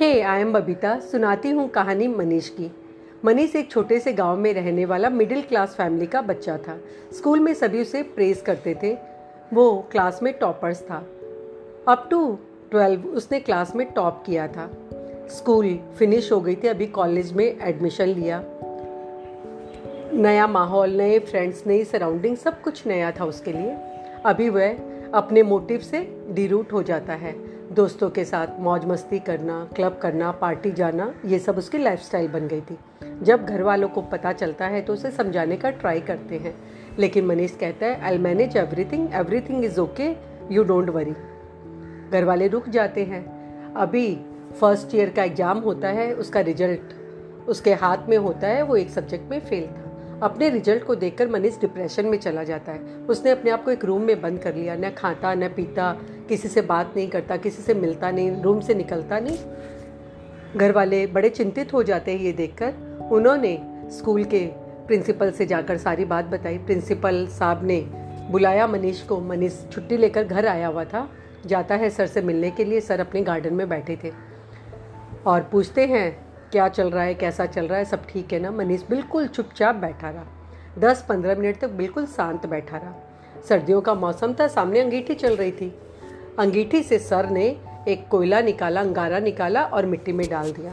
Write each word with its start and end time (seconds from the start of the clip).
Hey 0.00 0.20
I 0.20 0.40
am 0.40 0.52
Babita, 0.52 1.00
सुनाती 1.00 1.50
हूँ 1.50 1.68
कहानी 1.68 2.08
मनीष 2.08 2.48
की। 2.48 2.70
मनीष 3.24 3.56
एक 3.56 3.70
छोटे 3.70 4.00
से 4.00 4.12
गाँव 4.12 4.36
में 4.36 4.54
रहने 4.54 4.84
वाला 4.84 5.08
मिडिल 5.08 5.42
क्लास 5.42 5.74
फैमिली 5.74 6.06
का 6.06 6.22
बच्चा 6.22 6.58
था। 6.58 6.80
स्कूल 7.12 7.40
में 7.40 7.54
सभी 7.54 7.82
उसे 7.82 8.02
प्रेज 8.02 8.40
करते 8.40 8.76
थे। 8.82 8.96
वो 9.52 9.88
क्लास 9.92 10.22
में 10.22 10.32
टॉपर्स 10.32 10.82
था। 10.82 11.06
अप 11.88 12.08
टू 12.10 12.38
ट्वेल्व 12.70 13.00
उसने 13.00 13.40
क्लास 13.40 13.76
में 13.76 13.92
टॉप 13.92 14.22
किया 14.26 14.48
था। 14.48 14.70
स्कूल 15.30 15.78
फिनिश 15.98 16.32
हो 16.32 16.40
गई 16.40 16.54
थी, 16.54 16.68
अभी 16.68 16.86
कॉलेज 16.86 17.32
में 17.32 17.60
एडमिशन 17.60 18.06
लिया। 18.06 18.44
नया 20.12 20.46
माहौल, 20.46 20.90
नए 20.90 21.18
फ्रेंड्स 21.18 21.66
नई 21.66 21.84
सराउंडिंग 21.84 22.36
सब 22.36 22.62
कुछ 22.62 22.86
नया 22.86 23.10
था 23.10 23.24
उसके 23.24 23.52
लिए। 23.52 23.76
अभी 24.24 24.48
वह 24.48 24.76
अपने 25.14 25.42
मोटिव 25.42 25.78
से 25.78 26.26
डिरूट 26.30 26.72
हो 26.72 26.82
जाता 26.82 27.12
है। 27.12 27.43
दोस्तों 27.72 28.08
के 28.10 28.24
साथ 28.24 28.60
मौज 28.60 28.84
मस्ती 28.84 29.18
करना, 29.18 29.54
क्लब 29.76 29.98
करना, 30.02 30.30
पार्टी 30.32 30.70
जाना, 30.72 31.12
ये 31.24 31.38
सब 31.38 31.58
उसकी 31.58 31.78
लाइफस्टाइल 31.78 32.28
बन 32.28 32.46
गई 32.48 32.60
थी। 32.60 32.78
जब 33.22 33.44
घर 33.46 33.62
वालों 33.62 33.88
को 33.88 34.02
पता 34.02 34.32
चलता 34.32 34.66
है 34.66 34.80
तो 34.82 34.92
उसे 34.92 35.10
समझाने 35.10 35.56
का 35.56 35.70
ट्राई 35.70 36.00
करते 36.00 36.38
हैं। 36.38 36.54
लेकिन 36.98 37.26
मनीष 37.26 37.56
कहता 37.56 37.86
है 37.86 38.00
I 38.00 38.18
manage 38.18 38.56
everything 38.56 39.14
everything 39.14 39.64
is 39.64 39.80
okay 39.80 40.10
you 40.50 40.64
don't 40.64 40.90
worry 40.90 41.14
घर 42.10 42.24
वाले 42.24 42.48
रुक 42.48 42.68
जाते 42.68 43.04
हैं। 43.04 43.24
अभी 43.74 44.14
फ़र्स्ट 44.60 44.94
ईयर 44.94 45.10
का 45.10 45.24
एग्ज़ाम 45.24 45.58
होता 45.58 45.88
है, 45.88 46.12
उसका 46.14 46.40
रिज़ल्ट 46.40 47.48
उसके 47.48 47.72
हाथ 47.74 48.08
में 48.08 48.16
होता 48.16 48.48
है, 48.48 48.62
वो 48.62 48.76
एक 48.76 48.90
सब्जेक्ट 48.90 49.30
में 49.30 49.40
फेल 49.40 49.66
था। 49.66 49.80
अपने 50.22 50.48
रिज़ल्ट 50.50 50.84
को 50.84 50.94
देखकर 50.94 51.28
मनीष 51.28 51.60
डिप्रेशन 51.60 52.06
में 52.06 52.18
चला 52.18 52.42
जाता 52.44 52.72
है। 52.72 52.78
उसने 53.08 53.30
अपने 53.30 53.50
आप 53.50 53.64
को 53.64 53.70
एक 53.70 53.84
रूम 53.84 54.02
में 54.02 54.20
बंद 54.20 54.38
कर 54.38 54.54
लिया, 54.54 54.76
न 54.76 54.90
खाता, 54.90 55.34
न 55.34 55.48
पीता 55.48 55.96
किसी 56.28 56.48
से 56.48 56.62
बात 56.62 56.94
नहीं 56.96 57.08
करता, 57.08 57.36
किसी 57.36 57.62
से 57.62 57.74
मिलता 57.74 58.10
नहीं, 58.10 58.42
रूम 58.42 58.60
से 58.60 58.74
निकलता 58.74 59.18
नहीं। 59.18 59.38
घर 60.56 60.72
वाले 60.72 61.06
बड़े 61.06 61.28
चिंतित 61.28 61.72
हो 61.72 61.82
जाते 61.82 62.12
हैं 62.12 62.18
ये 62.18 62.32
देखकर। 62.32 62.74
उन्होंने 63.12 63.80
स्कूल 63.90 64.24
के 64.24 64.46
प्रिंसिपल 64.86 65.30
से 65.30 65.46
जाकर 65.46 65.76
सारी 65.76 66.04
बात 66.04 66.24
बताई। 66.24 66.58
प्रिंसिपल 66.58 67.26
साहब 67.26 67.64
ने 67.64 67.80
बुलाया 68.30 68.66
मनीष 68.66 69.02
को। 69.02 69.20
मनीष 69.20 69.70
छुट्टी 69.72 69.96
लेकर 69.96 70.24
घर 70.24 70.46
आया 70.46 70.66
हुआ 70.66 70.84
था। 70.84 71.10
जाता 71.46 71.74
है 71.74 71.90
सर 71.90 72.06
से 72.06 72.22
मिलने 72.22 72.50
के 72.50 72.64
लिए। 72.64 72.80
सर 72.80 73.00
अपने 73.00 73.22
गार्डन 73.22 73.54
में 73.54 73.68
बैठे 73.68 73.98
थे। 74.04 74.12
और 75.26 75.40
पूछते 75.42 75.86
हैं, 75.86 76.26
क्या 76.52 76.68
चल 76.68 76.90
रहा 76.90 77.02
है, 77.02 77.14
कैसा 77.14 77.46
चल 77.46 77.66
रहा 77.66 77.78
है? 77.78 77.84
सब 77.84 78.06
ठीक 78.06 78.32
है 78.32 78.38
ना? 78.40 78.50
मनीष 78.50 78.82
बिल्कुल 78.90 79.26
चुपचाप 79.26 79.74
बैठा 79.74 80.10
रहा। 80.10 80.24
दस 80.78 81.06
पंद्रह 81.08 81.34
मिनट 81.34 81.58
तक 81.58 81.68
बिल्कुल 81.68 82.06
शांत 82.06 82.46
बैठा 82.46 82.76
रहा। 82.76 82.94
सर्दियों 83.48 83.80
का 83.80 83.94
मौसम 83.94 84.34
था, 84.40 84.48
सामने 84.48 84.80
अंगीठी 84.80 85.14
चल 85.14 85.36
रही 85.36 85.52
थी। 85.52 85.78
अंगीठी 86.38 86.82
से 86.82 86.98
सर 86.98 87.30
ने 87.30 87.56
एक 87.88 88.08
कोयला 88.08 88.40
निकाला, 88.40 88.80
अंगारा 88.80 89.18
निकाला 89.18 89.64
और 89.64 89.86
मिट्टी 89.86 90.12
में 90.12 90.30
डाल 90.30 90.52
दिया। 90.52 90.72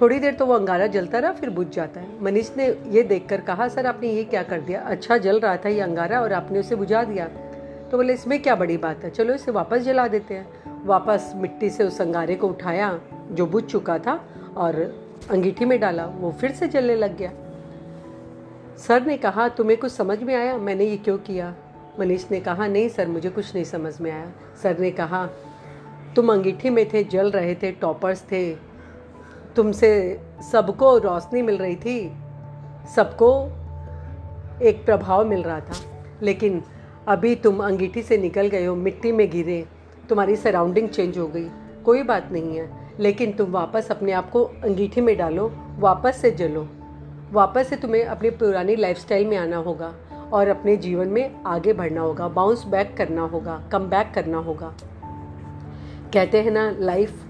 थोड़ी 0.00 0.18
देर 0.18 0.34
तो 0.34 0.46
वो 0.46 0.54
अंगारा 0.54 0.86
जलता 0.86 1.18
रहा, 1.18 1.32
फिर 1.32 1.50
बुझ 1.50 1.68
जाता 1.68 2.00
है। 2.00 2.22
मनीष 2.22 2.56
ने 2.56 2.66
ये 2.66 3.02
देखकर 3.02 3.40
कहा, 3.40 3.68
सर, 3.68 3.86
आपने 3.86 4.08
ये 4.08 4.24
क्या 4.24 4.42
कर 4.42 4.60
दिया? 4.60 4.80
अच्छा 4.80 5.16
जल 5.16 5.40
रहा 5.40 5.56
था 5.56 5.68
ये 5.68 5.80
अंगारा 5.80 6.20
और 6.20 6.32
आपने 6.32 6.58
उसे 6.58 6.76
बुझा 6.76 7.04
दिया। 7.04 7.26
तो 7.90 7.96
बोले, 7.96 8.12
इसमें 8.12 8.42
क्या 8.42 8.54
बड़ी 8.54 8.76
बात 8.76 9.04
है? 9.04 9.10
चलो, 9.10 9.34
इसे 9.34 9.50
वापस 9.50 9.78
जला 9.78 10.08
देते 10.08 10.34
हैं। 10.34 10.46
वापस 10.86 11.32
मिट्टी 11.36 11.70
से 11.70 11.84
उस 11.84 12.00
अंगारे 12.00 12.34
को 12.34 12.48
उठाया, 12.48 13.00
जो 13.30 13.46
बुझ 13.46 13.64
चुका 13.64 13.98
था, 13.98 14.24
और 14.56 14.76
अंगीठी 15.30 15.64
में 15.64 15.80
डाला, 15.80 16.06
वो 16.06 16.32
फिर 16.32 16.52
से 16.52 16.68
जलने 16.68 16.96
लग 16.96 17.16
गया। 17.16 17.32
सर 18.78 19.06
ने 19.06 19.16
कहा, 19.16 19.48
तुम्हें 19.48 19.78
कुछ 19.78 19.92
समझ 19.92 20.22
में 20.22 20.34
आया? 20.34 20.58
मैंने 20.58 20.84
ये 20.84 20.96
क्यों 20.96 21.18
किया? 21.18 21.54
मनीष 22.00 22.24
ने 22.30 22.40
कहा, 22.40 22.66
नहीं 22.66 22.88
सर, 22.88 23.08
मुझे 23.08 23.30
कुछ 23.30 23.54
नहीं 23.54 23.64
समझ 23.64 24.00
में 24.00 24.12
आया। 24.12 24.32
सर 24.62 24.78
ने 24.78 24.90
कहा, 24.90 25.28
तुम 26.16 26.32
अंगीठी 26.32 26.70
में 26.70 26.88
थे, 26.88 27.04
जल 27.04 27.30
रहे 27.30 27.54
थे, 27.54 27.72
टॉपर्स 27.72 28.22
थे। 28.22 28.54
तुमसे 29.56 30.20
सबको 30.52 30.98
रोशनी 30.98 31.42
मिल 31.42 31.58
रही 31.58 31.76
थी, 31.76 32.12
सबको 32.96 33.46
एक 34.62 34.84
प्रभाव 34.84 35.24
मिल 35.24 35.42
रहा 35.42 35.60
था। 35.60 35.74
लेकिन 36.22 36.62
अभी 37.08 37.34
तुम 37.34 37.64
अंगीठी 37.64 38.02
से 38.02 38.18
निकल 38.18 38.46
गए 38.46 38.64
हो, 38.64 38.74
मिट्टी 38.74 39.12
में 39.12 39.30
गिरे, 39.30 39.66
तुम्हारी 40.08 40.36
सराउंडिंग 40.36 40.88
चेंज 40.88 41.18
हो 41.18 41.26
गई। 41.26 41.48
कोई 41.84 42.02
बात 42.02 42.28
नहीं 42.32 42.56
है, 42.56 42.92
लेकिन 43.00 43.32
तुम 43.32 43.50
वापस 43.50 43.88
अपने 43.90 44.12
आप 44.12 44.30
को 44.30 44.44
अंगीठी 44.44 45.00
में 45.00 45.16
डालो, 45.16 45.52
वापस 45.78 46.16
से 46.16 46.30
जलो। 46.30 46.68
वापस 47.32 47.68
से 47.68 47.76
तुम्हें 47.76 48.04
अपनी 48.04 48.30
पुरानी 48.30 48.76
लाइफस्टाइल 48.76 49.26
में 49.26 49.36
आना 49.36 49.56
होगा। 49.56 49.94
और 50.34 50.48
अपने 50.48 50.76
जीवन 50.76 51.08
में 51.08 51.42
आगे 51.46 51.72
बढ़ना 51.72 52.00
होगा 52.00 52.28
बाउंस 52.28 52.64
बैक 52.64 52.96
करना 52.96 53.22
होगा 53.22 53.62
कम 53.72 53.84
बैक 53.84 54.12
करना 54.14 54.38
होगा। 54.38 54.74
कहते 56.14 56.40
हैं 56.42 56.50
ना 56.50 56.70
लाइफ 56.78 57.24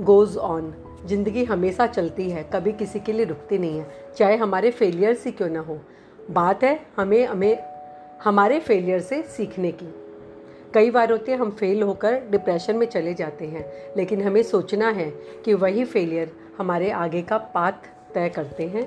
गोज़ 0.00 0.38
ऑन 0.38 0.74
ज़िंदगी 1.06 1.44
हमेशा 1.44 1.86
चलती 1.86 2.30
है, 2.30 2.50
कभी 2.54 2.72
किसी 2.72 3.00
के 3.00 3.12
लिए 3.12 3.24
रुकती 3.24 3.58
नहीं 3.58 3.78
है। 3.78 3.86
चाहे 4.16 4.36
हमारे 4.36 4.70
फेलियर्स 4.70 5.24
ही 5.24 5.32
क्यों 5.32 5.48
ना 5.48 5.60
हो। 5.60 5.78
बात 6.30 6.64
है 6.64 6.80
हमें 6.96 7.26
हमें, 7.26 7.58
हमारे 8.24 8.60
फेलियर 8.60 9.00
से 9.00 9.22
सीखने 9.22 9.72
की। 9.72 9.94
कई 10.74 10.90
बार 10.90 11.12
होते 11.12 11.32
हैं 11.32 11.38
हम 11.38 11.50
फेल 11.50 11.82
होकर 11.82 12.20
डिप्रेशन 12.30 12.76
में 12.76 12.86
चले 12.86 13.14
जाते 13.14 13.44
हैं, 13.44 13.66
लेकिन 13.96 14.22
हमें 14.22 14.42
सोचना 14.42 14.88
है 14.90 15.10
कि 15.44 15.54
वही 15.54 15.84
फेलियर 15.84 16.32
हमारे 16.58 16.90
आगे 16.90 17.22
का 17.22 17.38
पाथ 17.38 17.90
तय 18.14 18.28
करते 18.28 18.64
हैं। 18.64 18.86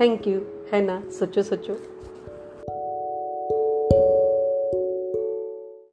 थैंक 0.00 0.28
यू 0.28 0.40
है 0.72 0.82
ना? 0.82 1.02
सोचो 1.10 1.42
सोचो। 1.42 1.91